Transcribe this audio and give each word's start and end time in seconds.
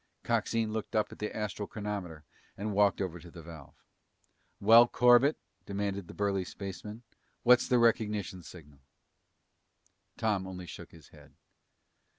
Coxine 0.23 0.73
looked 0.73 0.95
up 0.95 1.11
at 1.11 1.19
the 1.19 1.31
astral 1.37 1.67
chronometer 1.67 2.23
and 2.57 2.73
walked 2.73 3.01
over 3.01 3.19
to 3.19 3.29
the 3.29 3.43
valve. 3.43 3.75
"Well, 4.59 4.87
Corbett," 4.87 5.37
demanded 5.67 6.07
the 6.07 6.15
burly 6.15 6.43
spaceman, 6.43 7.03
"what's 7.43 7.67
the 7.67 7.77
recognition 7.77 8.41
signal?" 8.41 8.79
Tom 10.17 10.47
only 10.47 10.65
shook 10.65 10.89
his 10.89 11.09
head. 11.09 11.35